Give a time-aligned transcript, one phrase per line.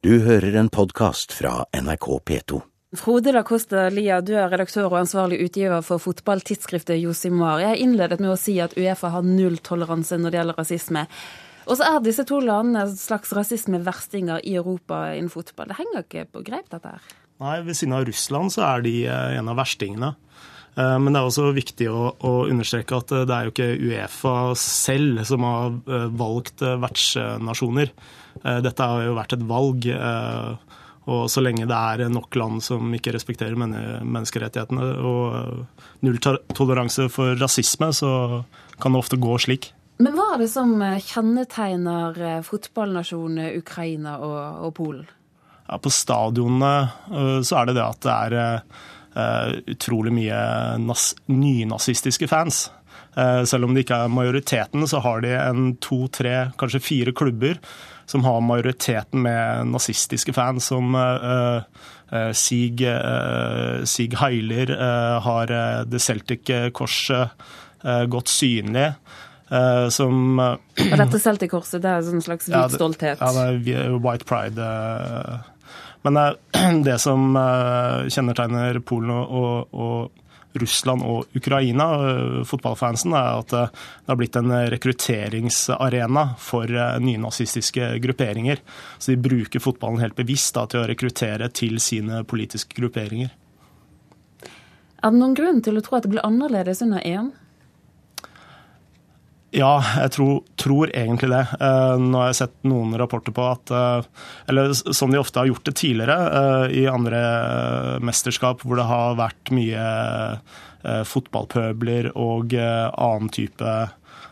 [0.00, 2.58] Du hører en podkast fra NRK P2.
[2.96, 7.60] Frode da Costa Lia, du er redaktør og ansvarlig utgiver for fotballtidsskriftet Josimar.
[7.60, 11.02] Jeg innledet med å si at Uefa har nulltoleranse når det gjelder rasisme.
[11.66, 15.68] Og så er disse to landene slags rasismeverstinger i Europa innen fotball.
[15.68, 17.12] Det henger ikke på greip, dette her?
[17.44, 20.14] Nei, ved siden av Russland så er de eh, en av verstingene.
[20.80, 23.70] Eh, men det er også viktig å, å, understreke at eh, det er jo ikke
[23.90, 25.78] Uefa selv som har
[26.16, 27.92] valgt vertsnasjoner.
[28.40, 29.86] Dette har jo vært et valg.
[31.10, 37.34] Og så lenge det er nok land som ikke respekterer menneskerettighetene og null toleranse for
[37.40, 38.12] rasisme, så
[38.80, 39.72] kan det ofte gå slik.
[40.00, 44.38] Men hva er det som kjennetegner fotballnasjonene Ukraina og,
[44.68, 45.10] og Polen?
[45.66, 48.62] Ja, på stadionene så er det det at det er
[49.14, 50.40] utrolig mye
[51.26, 52.68] nynazistiske fans.
[53.16, 57.12] Uh, selv om det ikke er majoriteten, så har de en to, tre, kanskje fire
[57.16, 57.58] klubber
[58.06, 61.62] som har majoriteten med nazistiske fans, som uh,
[62.34, 62.80] Sig,
[63.86, 64.72] Sig Heiler
[65.22, 65.52] har
[65.86, 67.30] det Celtic-korset
[68.10, 68.88] godt synlig.
[69.94, 73.22] Som Og dette Celtic-korset, det er en slags hvit stolthet?
[73.22, 74.66] Ja, det er White Pride.
[76.02, 76.18] Men
[76.84, 80.16] det som eh, kjennetegner Polen og, og,
[80.52, 86.72] Russland og Ukraina, eh, fotballfansen, er at eh, det har blitt en rekrutteringsarena for
[87.04, 88.62] nynazistiske grupperinger.
[88.98, 93.30] Så de bruker fotballen helt bevisst da, til å rekruttere til sine politiske grupperinger.
[95.00, 97.30] Er det noen grunn til å tro at det blir annerledes under EM?
[99.50, 101.42] Ja, jeg tror, tror, egentlig det.
[101.58, 104.06] Uh, nå har jeg sett noen rapporter på at uh,
[104.50, 107.18] Eller som de ofte har gjort det tidligere uh, i andre
[108.06, 109.86] mesterskap, hvor det har vært mye
[110.80, 113.72] fotballpøbler og annen type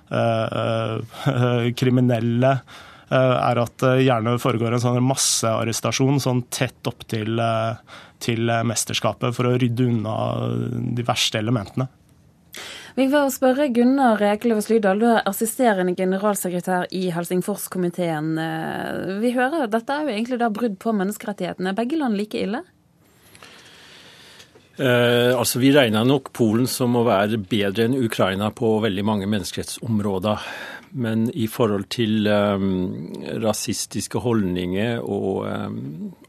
[1.81, 2.53] kriminelle,
[3.13, 7.37] er at det gjerne foregår en sånn massearrestasjon sånn tett opp til,
[8.25, 10.17] til mesterskapet for å rydde unna
[10.97, 11.91] de verste elementene.
[12.99, 18.33] Vi får spørre Gunnar Ekeløv Slydal, du er assisterende generalsekretær i Helsingforskomiteen.
[18.43, 21.71] Eh, vi hører dette er jo egentlig da brudd på menneskerettighetene.
[21.71, 22.65] Er begge land like ille?
[24.79, 29.31] Eh, altså Vi regner nok Polen som å være bedre enn Ukraina på veldig mange
[29.31, 30.45] menneskerettsområder.
[30.99, 32.67] Men i forhold til eh,
[33.43, 35.69] rasistiske holdninger og eh,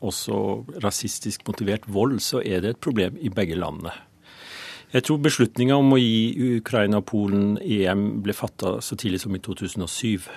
[0.01, 0.41] også
[0.83, 3.93] rasistisk motivert vold, så er det et problem i begge landene.
[4.89, 9.35] Jeg tror beslutninga om å gi Ukraina og Polen EM ble fatta så tidlig som
[9.37, 10.29] i 2007.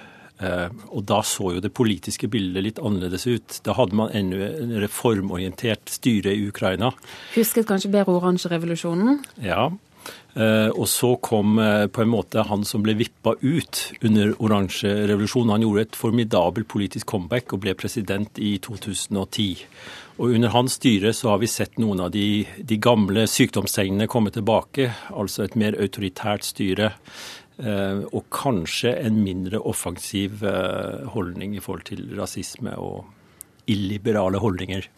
[0.42, 3.60] Eh, og da så jo det politiske bildet litt annerledes ut.
[3.64, 6.92] Da hadde man ennå en reformorientert styre i Ukraina.
[7.36, 9.22] Husket kanskje bedre oransjerevolusjonen?
[9.44, 9.70] Ja.
[10.34, 15.52] Eh, og så kom eh, på en måte han som ble vippa ut under oransjerevolusjonen.
[15.54, 19.66] Han gjorde et formidabelt politisk comeback og ble president i 2010.
[20.20, 24.32] Og Under hans styre så har vi sett noen av de, de gamle sykdomstegnene komme
[24.34, 24.90] tilbake.
[25.08, 26.92] Altså et mer autoritært styre.
[27.62, 33.06] Eh, og kanskje en mindre offensiv eh, holdning i forhold til rasisme og
[33.70, 34.88] illiberale holdninger.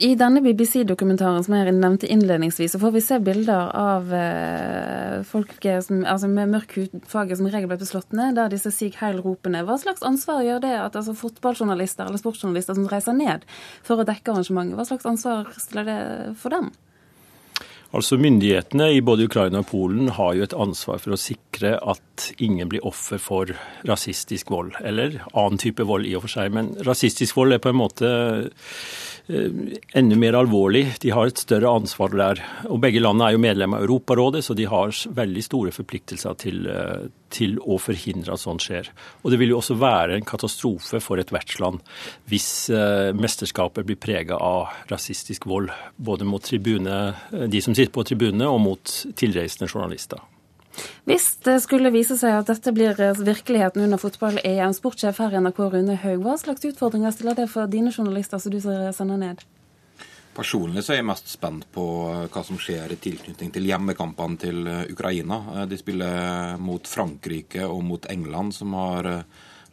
[0.00, 5.52] I denne BBC-dokumentaren som jeg nevnte innledningsvis, så får vi se bilder av eh, folk
[5.84, 9.60] som, altså med mørk hudfarge som regel ble beslått ned, der disse Sig Heil-ropene.
[9.68, 13.44] Hva slags ansvar gjør det at altså, fotballjournalister eller sportsjournalister som reiser ned
[13.84, 15.98] for å dekke arrangementet, hva slags ansvar stiller det
[16.40, 16.72] for dem?
[17.90, 22.30] Altså Myndighetene i både Ukraina og Polen har jo et ansvar for å sikre at
[22.38, 23.52] ingen blir offer for
[23.84, 26.54] rasistisk vold, eller annen type vold i og for seg.
[26.54, 29.09] Men rasistisk vold er på en måte Eh,
[29.92, 30.84] enda mer alvorlig.
[31.00, 32.42] De har et større ansvar der.
[32.68, 36.66] Og Begge landene er jo medlem av Europarådet, så de har veldig store forpliktelser til,
[36.66, 38.90] eh, til, å forhindre at sånt skjer.
[39.22, 41.80] Og Det vil jo også være en katastrofe for et vertsland
[42.26, 45.70] hvis uh, mesterskapet blir prega av rasistisk vold.
[45.96, 50.18] Både mot tribune, de som sitter på tribunene og mot tilreisende journalister.
[51.08, 55.62] Hvis det skulle vise seg at dette blir virkeligheten under fotball-EM, sportssjef her i NRK
[55.72, 59.42] Rune Haug, hva slags utfordringer stiller det for dine journalister som du sender ned?
[60.30, 61.84] Personlig så er jeg mest spent på
[62.30, 65.66] hva som skjer i tilknytning til hjemmekampene til Ukraina.
[65.68, 69.10] De spiller mot Frankrike og mot England, som har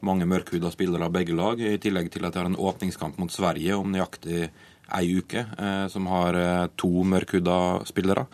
[0.06, 1.62] mange mørkhuda spillere av begge lag.
[1.62, 4.50] I tillegg til at de har en åpningskamp mot Sverige om nøyaktig
[4.96, 5.44] ei uke,
[5.92, 6.38] som har
[6.80, 7.58] to mørkhuda
[7.90, 8.28] spillere.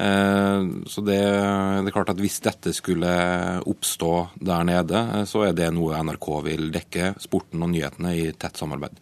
[0.00, 3.10] Eh, så det, det, er klart at Hvis dette skulle
[3.68, 8.30] oppstå der nede, eh, så er det noe NRK vil dekke, sporten og nyhetene, i
[8.32, 8.96] tett samarbeid.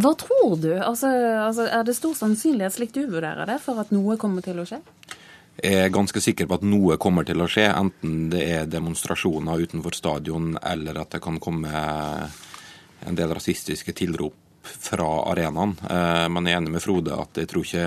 [0.00, 0.72] Hva tror du?
[0.78, 1.10] Altså,
[1.42, 4.68] altså, er det stor sannsynlighet, slik du vurderer det, for at noe kommer til å
[4.68, 4.80] skje?
[5.60, 9.66] Jeg er ganske sikker på at noe kommer til å skje, enten det er demonstrasjoner
[9.66, 11.72] utenfor stadion, eller at det kan komme
[13.04, 15.76] en del rasistiske tilrop fra arenaen.
[15.80, 17.86] Men jeg er enig med Frode at jeg tror ikke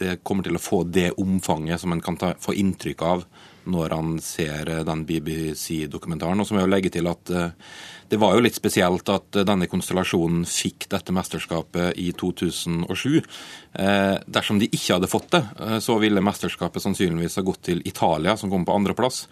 [0.00, 3.24] det kommer til å få det omfanget som en kan ta, få inntrykk av
[3.64, 6.40] når han ser den BBC-dokumentaren.
[6.40, 7.34] Og så må jeg legge til at
[8.10, 13.20] det var jo litt spesielt at denne konstellasjonen fikk dette mesterskapet i 2007.
[13.78, 17.84] Eh, dersom de ikke hadde fått det, eh, så ville mesterskapet sannsynligvis ha gått til
[17.86, 19.28] Italia, som kom på andreplass.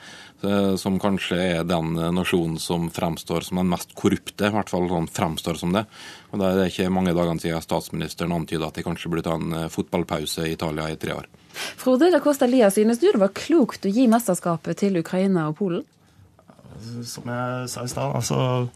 [0.46, 4.86] Eh, som kanskje er den nasjonen som fremstår som den mest korrupte, i hvert fall
[4.86, 5.84] sånn fremstår som det.
[6.30, 9.68] Og Det er ikke mange dagene siden statsministeren antyda at de kanskje burde ta en
[9.68, 11.26] fotballpause i Italia i tre år.
[11.78, 15.58] Frode da Costa Lia, synes du det var klokt å gi mesterskapet til Ukraina og
[15.60, 15.84] Polen?
[17.06, 18.68] Som jeg sa i stad, altså,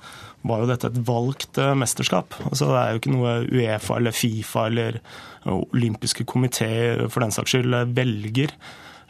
[0.43, 2.35] var jo dette et valgt uh, mesterskap.
[2.49, 4.99] Altså, det er jo ikke noe Uefa eller Fifa eller
[5.47, 8.55] olympiske komiteer for den saks skyld velger.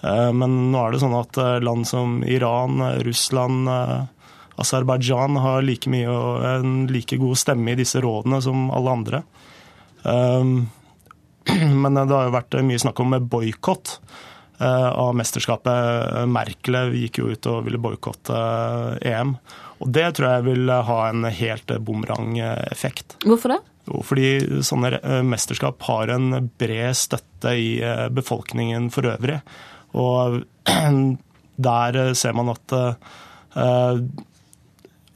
[0.03, 3.71] Uh, men nå er det sånn at land som Iran, Russland,
[4.61, 9.23] Aserbajdsjan har like mye og en like god stemme i disse rådene som alle andre.
[11.83, 13.99] Men det har jo vært mye snakk om boikott.
[14.63, 16.29] Eh, av mesterskapet.
[16.31, 18.37] Merkel gikk jo ut og ville boikotte
[19.03, 19.35] eh, EM.
[19.83, 23.17] Og det tror jeg vil ha en helt bumerang-effekt.
[23.27, 23.59] Hvorfor det?
[23.89, 24.29] Jo, fordi
[24.63, 27.73] sånne eh, mesterskap har en bred støtte i
[28.15, 29.41] befolkningen for øvrig.
[29.99, 30.45] Og
[31.69, 32.77] der ser man at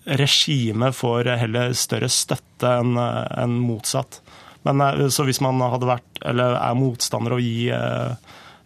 [0.07, 4.21] regimet får heller større støtte enn motsatt.
[4.67, 7.71] Men så hvis man hadde vært, eller er motstander av å gi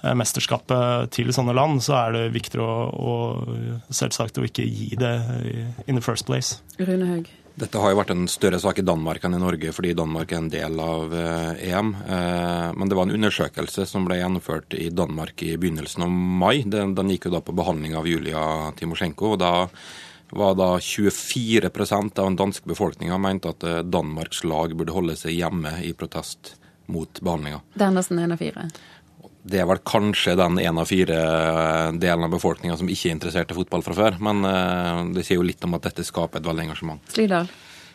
[0.00, 4.94] Eh, mesterskapet til sånne land, så er det viktigere å, å selvsagt å ikke gi
[4.96, 5.12] det
[5.84, 6.62] in the first place.
[6.80, 7.28] Rune Haug.
[7.60, 10.40] Dette har jo vært en større sak i Danmark enn i Norge, fordi Danmark er
[10.40, 11.92] en del av eh, EM.
[12.00, 16.62] Eh, men det var en undersøkelse som ble gjennomført i Danmark i begynnelsen av mai.
[16.64, 19.34] Den, den gikk jo da på behandling av Julia Timosjenko.
[19.34, 19.52] og da
[20.36, 25.76] var da 24% av den danske befolkninga mente at Danmarks lag burde holde seg hjemme
[25.86, 26.54] i protest
[26.90, 27.60] mot behandlinga.
[27.74, 28.68] Det er nesten én av fire?
[29.42, 33.16] det er vel kanskje den én av fire eh, delen av befolkninga som ikke er
[33.16, 34.20] interessert i fotball fra før.
[34.22, 37.02] Men uh, det sier jo litt om at dette skaper et veldig engasjement.
[37.12, 37.48] Slidal.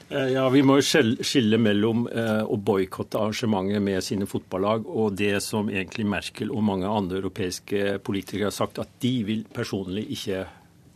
[0.10, 5.70] Eh, ja, Vi må skille mellom å boikotte arrangementet med sine fotballag og det som
[5.70, 10.46] egentlig Merkel og mange andre europeiske politikere har sagt, at de vil personlig ikke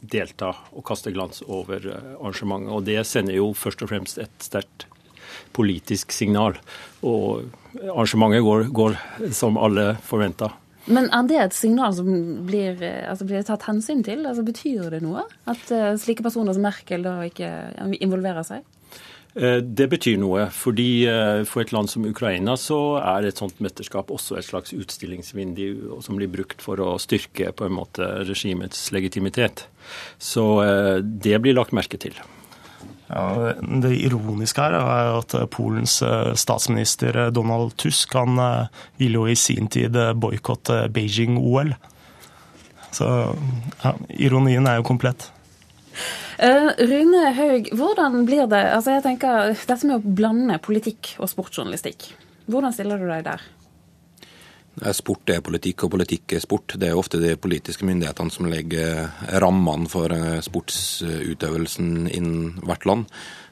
[0.01, 2.71] delta og kaste glans over arrangementet.
[2.73, 4.87] Og Det sender jo først og fremst et sterkt
[5.55, 6.57] politisk signal.
[7.03, 7.49] Og
[7.83, 8.97] arrangementet går, går
[9.35, 10.53] som alle forventa.
[10.89, 12.07] Men er det et signal som
[12.47, 14.23] blir, altså blir tatt hensyn til?
[14.25, 17.49] Altså Betyr det noe at uh, slike personer som Merkel da ikke
[17.99, 18.65] involverer seg?
[19.35, 23.61] Eh, det betyr noe, fordi eh, for et land som Ukraina så er et sånt
[23.63, 28.89] mesterskap også et slags utstillingsvindu som blir brukt for å styrke på en måte regimets
[28.95, 29.67] legitimitet.
[30.17, 30.43] Så
[31.01, 32.17] det blir lagt merke til.
[33.09, 39.17] Ja, det ironiske her er at Polens eh, statsminister eh, Donald Tusk han eh, ville
[39.17, 41.73] jo i sin tid boikotte Beijing-OL.
[42.93, 43.07] Så
[43.81, 45.31] ja, ironien er jo komplett.
[46.39, 51.31] Uh, Rune Haug, hvordan blir det altså jeg tenker, Dette med å blande politikk og
[51.31, 52.11] sportsjournalistikk,
[52.49, 53.43] hvordan stiller du deg der?
[54.95, 56.77] Sport er politikk, og politikk er sport.
[56.79, 59.09] Det er ofte de politiske myndighetene som legger
[59.43, 63.09] rammene for eh, sportsutøvelsen innen hvert land.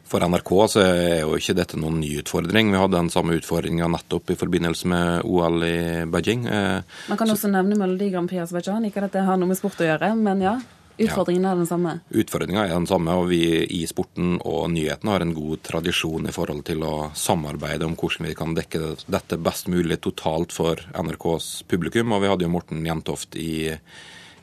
[0.07, 2.71] For NRK så er jo ikke dette noen ny utfordring.
[2.71, 6.47] Vi hadde den samme utfordringa nettopp i forbindelse med OL i Beijing.
[6.47, 8.87] Eh, Man kan også nevne Melodi Grand Prix Aserbajdsjan.
[8.87, 10.55] Ikke at det har noe med sport å gjøre, men ja.
[10.97, 11.93] Utfordringen er den samme?
[12.09, 13.13] Utfordringa er den samme.
[13.13, 13.41] og Vi
[13.77, 18.29] i sporten og nyhetene har en god tradisjon i forhold til å samarbeide om hvordan
[18.29, 22.15] vi kan dekke dette best mulig totalt for NRKs publikum.
[22.15, 23.69] Og vi hadde jo Morten Jentoft i,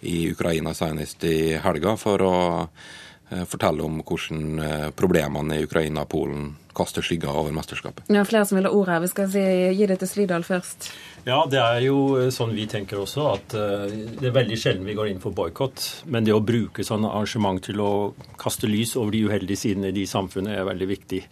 [0.07, 6.07] i Ukraina senest i helga for å eh, fortelle om hvordan eh, problemene i Ukraina
[6.07, 8.09] og Polen kaster skygger over mesterskapet.
[8.13, 9.03] Ja, flere som vil ha ordet her.
[9.05, 9.45] Vi skal si,
[9.79, 10.91] gi det til Slidal først.
[11.25, 14.89] Ja, det er jo eh, sånn vi tenker også, at uh, det er veldig sjelden
[14.89, 15.87] vi går inn for boikott.
[16.13, 17.93] Men det å bruke sånne arrangement til å
[18.41, 21.23] kaste lys over de uheldige sidene i de samfunnet er veldig viktig.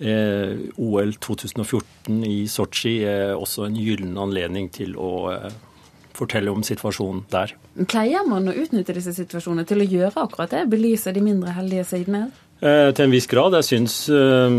[0.00, 5.48] Eh, OL 2014 i Sotsji er også en gyllen anledning til å uh,
[6.16, 7.54] fortelle om situasjonen der.
[7.88, 10.66] Pleier man å utnytte disse situasjonene til å gjøre akkurat det?
[10.72, 12.28] Belyse de mindre heldige sidene?
[12.60, 13.56] Eh, til en viss grad.
[13.56, 14.58] Jeg syns eh,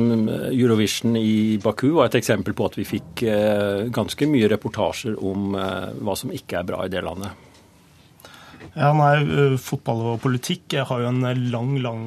[0.50, 5.54] Eurovision i Baku var et eksempel på at vi fikk eh, ganske mye reportasjer om
[5.54, 7.48] hva som ikke er bra i det landet.
[8.72, 12.06] Ja, nei, Fotball og politikk har jo en lang lang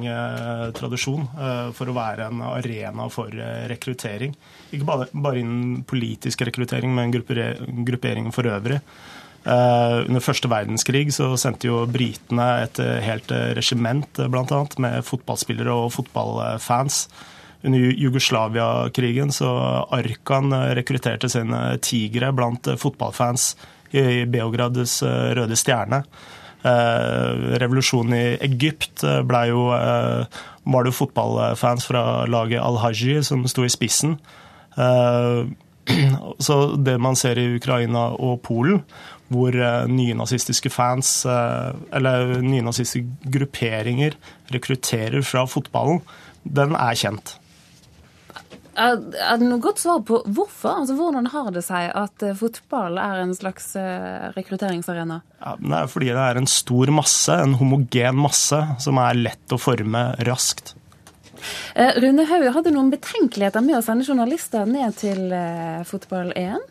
[0.73, 1.27] tradisjon
[1.77, 3.29] for å være en arena for
[3.69, 4.33] rekruttering.
[4.73, 8.79] Ikke bare, bare innen politisk rekruttering, men grupperingen for øvrig.
[9.45, 14.77] Eh, under første verdenskrig så sendte jo britene et eh, helt eh, regiment blant annet,
[14.81, 17.05] med fotballspillere og fotballfans
[17.65, 19.49] under Jugoslavia-krigen så
[19.93, 23.55] Arkan rekrutterte sine tigre blant fotballfans
[23.95, 26.03] i Beogrades Røde Stjerne.
[26.61, 33.73] Revolusjonen i Egypt ble jo, var det jo fotballfans fra laget Al-Haji som sto i
[33.73, 34.19] spissen.
[36.45, 38.81] Så det man ser i Ukraina og Polen,
[39.33, 44.17] hvor eh, nynazistiske fans, eh, eller nynazistiske grupperinger,
[44.53, 46.03] rekrutterer fra fotballen,
[46.43, 47.37] den er kjent.
[48.75, 48.97] Er,
[49.39, 50.81] det noe godt svar på hvorfor?
[50.81, 53.71] Altså, Hvordan har det seg at eh, fotball er en slags
[54.35, 55.21] rekrutteringsarena?
[55.39, 59.55] Ja, det er fordi det er en stor masse, en homogen masse, som er lett
[59.55, 60.75] å forme raskt.
[62.01, 65.33] Rune Haug hadde noen betenkeligheter med å sende journalister ned til
[65.89, 66.63] fotball-EM?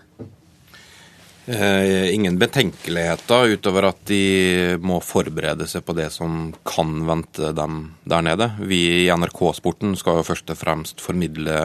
[1.47, 7.83] Eh, ingen betenkeligheter utover at de må forberede seg på det som kan vente dem
[8.09, 8.49] der nede.
[8.65, 11.59] Vi i NRK-sporten skal jo først og fremst formidle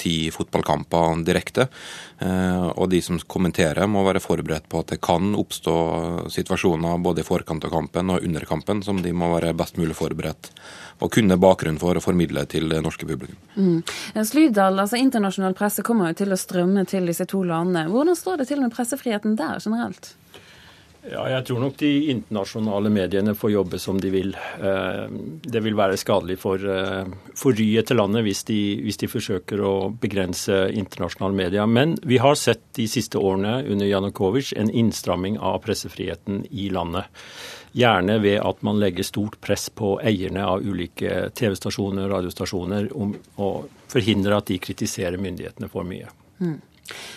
[0.00, 1.68] ti fotballkamper direkte.
[2.16, 5.76] Eh, og de som kommenterer må være forberedt på at det kan oppstå
[6.32, 9.98] situasjoner både i forkant av kampen og under kampen som de må være best mulig
[9.98, 10.52] forberedt
[11.04, 13.36] og kunne bakgrunn for å formidle til det norske publikum.
[13.56, 13.82] Mm.
[14.24, 17.90] Slydal, altså internasjonal presse kommer jo til å strømme til disse to landene.
[17.92, 20.14] Hvordan står det til med pressefriheten der generelt?
[21.06, 24.32] Ja, jeg tror nok de internasjonale mediene får jobbe som de vil.
[24.34, 25.04] Eh,
[25.46, 29.62] det vil være skadelig for, eh, for ryet til landet hvis de, hvis de, forsøker
[29.62, 31.66] å begrense internasjonale medier.
[31.66, 37.06] Men vi har sett de siste årene under Janukovic en innstramming av pressefriheten i landet.
[37.76, 43.14] Gjerne ved at man legger stort press på eierne av ulike TV-stasjoner og radiostasjoner om
[43.38, 43.50] å
[43.92, 46.08] forhindre at de kritiserer myndighetene for mye.
[46.40, 46.58] Mm.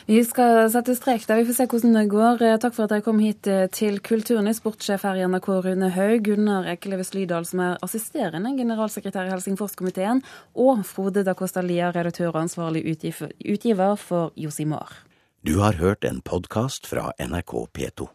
[0.09, 1.41] Vi skal sette strek der.
[1.41, 2.43] Vi får se hvordan det går.
[2.63, 6.23] Takk for at dere kom hit eh, til Kulturnytt, sportssjef her i NRK Rune Haug,
[6.27, 10.23] Gunnar Ekeleves Lydal, som er assisterende generalsekretær i Helsingforskomiteen,
[10.59, 15.03] og Frode da Costa Lia, redaktør og ansvarlig utgiver for Josimar.
[15.45, 18.09] Du har hørt en podkast fra NRK P2.